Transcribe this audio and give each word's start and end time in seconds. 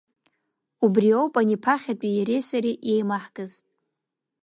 Убри 0.85 1.09
ауп 1.17 1.33
ани 1.39 1.57
ԥахьатәи 1.63 2.11
иареи 2.17 2.41
сареи 2.49 2.77
еимаҳкыз. 2.91 3.51